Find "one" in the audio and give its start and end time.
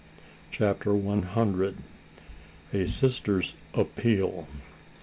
0.95-1.21